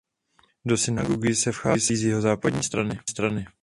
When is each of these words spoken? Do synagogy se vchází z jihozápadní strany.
Do 0.65 0.77
synagogy 0.77 1.35
se 1.35 1.51
vchází 1.51 1.95
z 1.95 2.03
jihozápadní 2.03 2.63
strany. 3.05 3.45